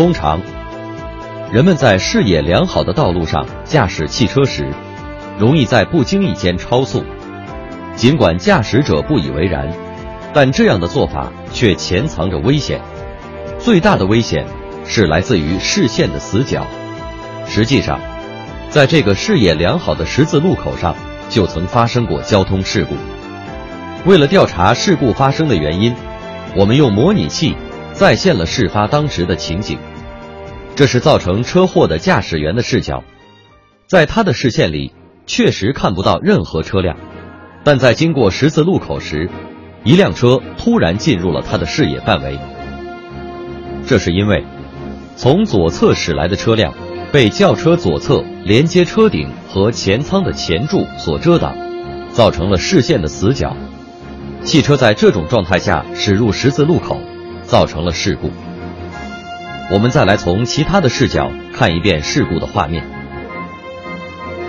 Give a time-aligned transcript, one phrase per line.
[0.00, 0.40] 通常，
[1.52, 4.66] 人们在视野良好的道路上驾驶汽车时，
[5.38, 7.04] 容易在不经意间超速。
[7.96, 9.70] 尽管驾驶者不以为然，
[10.32, 12.80] 但这样的做法却潜藏着危险。
[13.58, 14.46] 最大的危险
[14.86, 16.66] 是来自于视线的死角。
[17.46, 18.00] 实际上，
[18.70, 20.96] 在这个视野良好的十字路口上，
[21.28, 22.96] 就曾发生过交通事故。
[24.06, 25.94] 为了调查事故发生的原因，
[26.56, 27.54] 我们用模拟器
[27.92, 29.78] 再现了事发当时的情景。
[30.80, 33.04] 这是造成车祸的驾驶员的视角，
[33.86, 34.94] 在他的视线里
[35.26, 36.96] 确实看不到任何车辆。
[37.62, 39.28] 但在经过十字路口时，
[39.84, 42.38] 一辆车突然进入了他的视野范围。
[43.86, 44.42] 这是因为，
[45.16, 46.72] 从左侧驶来的车辆
[47.12, 51.54] 被轿车左侧连接车顶和前舱的前柱所遮挡，
[52.10, 53.54] 造成了视线的死角。
[54.44, 56.98] 汽车在这种状态下驶入十字路口，
[57.44, 58.30] 造成了事故。
[59.70, 62.84] 我们再来从其他的视角看一遍事故的画面。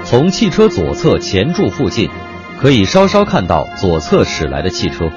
[0.03, 2.09] 从汽车左侧前柱附近。
[2.61, 5.09] 可以稍稍看到左侧驶来的汽车，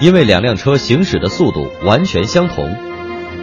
[0.00, 2.74] 因为两辆车行驶的速度完全相同，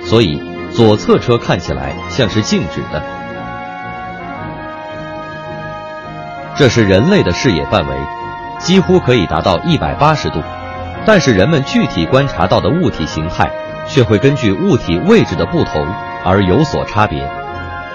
[0.04, 3.02] 所以左侧车看起来像是静止的。
[6.58, 7.96] 这是人类的视野范围，
[8.60, 10.44] 几乎可以达到一百八十度，
[11.06, 13.50] 但是人们具体观察到的物体形态
[13.94, 15.86] 却会根据物体位置的不同
[16.26, 17.30] 而有所差别。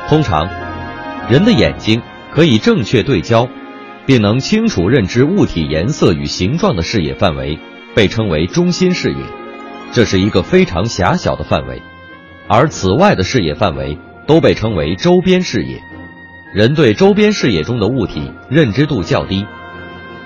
[0.08, 0.48] 通常，
[1.28, 2.00] 人的眼睛
[2.33, 3.48] 可以正确对焦。
[4.06, 7.58] 并能清楚认知物体颜色与形状的视野范围，
[7.92, 9.19] 被称为中心视野。
[9.91, 11.83] 这是一个非常狭小的范围，
[12.47, 15.83] 而此外的视野范围都被称为周边视野。
[16.55, 19.44] 人对周边视野中的物体认知度较低，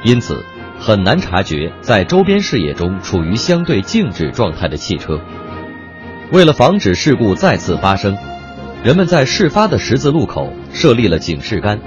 [0.05, 0.45] 因此
[0.79, 5.19] 很难察觉在周边视野中处于相对静止状态的汽车。
[6.33, 8.17] 为了防止事故再次发生，
[8.85, 11.81] 人们在事发的十字路口设立了警示杆。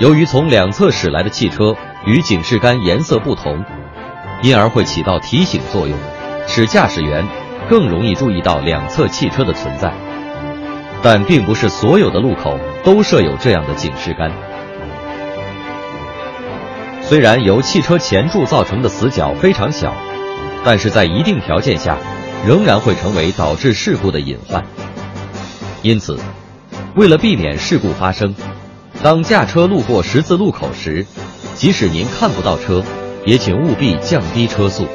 [0.00, 3.64] 由于从两侧驶来的汽车与警示杆颜色不同，
[4.42, 5.96] 因而会起到提醒作用，
[6.48, 7.24] 使驾驶员
[7.68, 9.92] 更容易注意到两侧汽车的存在。
[11.00, 14.32] 但并不是所有的路口都设有这样的警示杆。
[17.00, 19.94] 虽然由汽车前柱造成的死角非常小，
[20.64, 21.96] 但是在一定条件下，
[22.46, 24.64] 仍然会成为导致事故的隐患。
[25.82, 26.18] 因此，
[26.96, 28.34] 为了避免事故发生。
[29.02, 31.06] 当驾车路过十字路口时，
[31.54, 32.84] 即使您看不到车，
[33.24, 34.86] 也请务必降低车速。